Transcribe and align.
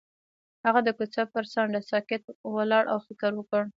هغه 0.65 0.79
د 0.83 0.89
کوڅه 0.97 1.21
پر 1.33 1.43
څنډه 1.53 1.81
ساکت 1.91 2.23
ولاړ 2.55 2.83
او 2.93 2.97
فکر 3.07 3.31
وکړ. 3.35 3.61